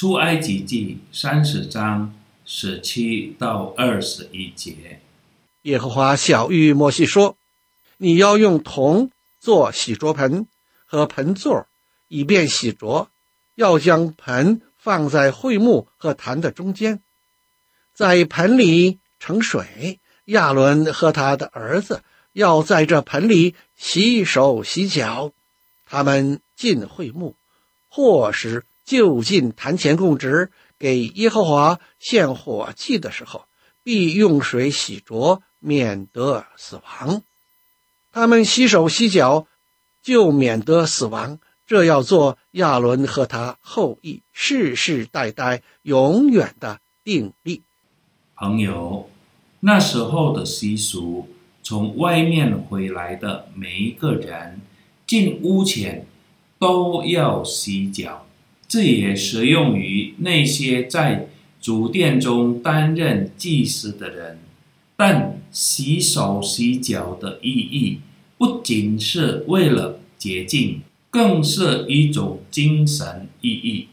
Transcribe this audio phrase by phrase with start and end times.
[0.00, 2.14] 出埃及记三十章
[2.46, 5.02] 十七到二十一节。
[5.64, 7.36] 耶和华晓諭摩西说
[8.00, 9.10] ：“你要用铜
[9.40, 10.46] 做洗濯盆
[10.86, 11.66] 和盆座，
[12.08, 13.08] 以便洗濯。
[13.56, 17.02] 要将盆放在会幕和坛的中间，
[17.92, 20.00] 在盆里盛水。
[20.24, 25.34] 亚伦和他的儿子要在这盆里洗手洗脚。
[25.84, 27.36] 他们进会幕，
[27.90, 33.44] 或是就近坛前供职，给耶和华献火祭的时候，
[33.84, 37.20] 必用水洗濯。”免得死亡，
[38.10, 39.46] 他们洗手洗脚，
[40.02, 41.38] 就免得死亡。
[41.66, 47.60] 这要做亚伦和他后裔世世代代永远的定例。
[48.36, 49.10] 朋友，
[49.60, 51.28] 那时候的习俗，
[51.62, 54.62] 从外面回来的每一个人
[55.06, 56.06] 进屋前
[56.58, 58.24] 都要洗脚，
[58.70, 61.26] 这也适用于那些在
[61.60, 64.38] 主殿中担任祭司的人。
[64.94, 67.98] 但洗手洗脚的意义，
[68.38, 73.88] 不仅是为了洁净，更是一种精神意义，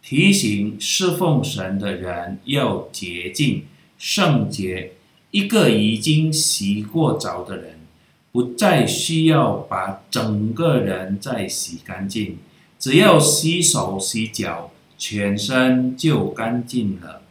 [0.00, 3.64] 提醒侍奉神的人要洁净、
[3.98, 4.92] 圣洁。
[5.32, 7.80] 一个已经洗过澡的人，
[8.32, 12.38] 不再需要把整个人再洗干净，
[12.84, 17.22] 只要洗手洗脚，全身就干净了。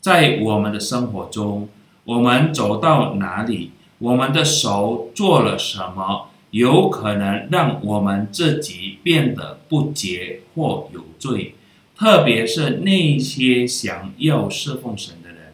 [0.00, 1.68] 在我们的生活中，
[2.04, 11.54] 我们走到哪里，我们的手做了什么，有可能让我们自己变得不洁或有罪。
[11.94, 15.52] 特别是那些想要侍奉神的人，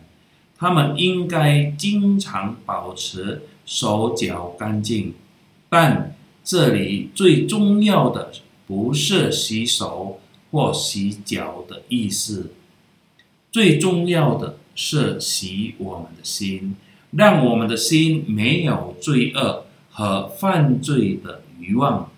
[0.56, 5.12] 他们应该经常保持手脚干净。
[5.68, 8.30] 但这里最重要的
[8.66, 10.20] 不是洗手
[10.50, 12.52] 或洗脚的意思，
[13.50, 14.58] 最重要的。
[14.76, 16.74] 是洗我们的心，
[17.12, 22.10] 让我们的心没有罪恶和犯罪的欲望。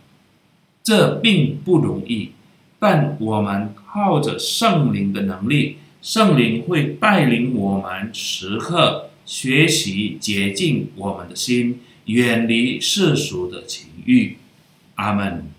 [0.83, 2.31] 这并不容易，
[2.79, 14.39] 但我们靠着圣灵的能力，圣灵会带领我们时刻学习洁净我们的心，远离世俗的情欲。
[14.95, 15.56] 阿门。